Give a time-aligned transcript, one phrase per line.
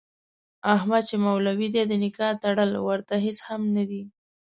[0.75, 4.01] احمد چې مولوي دی د نکاح تړل ورته هېڅ هم نه دي.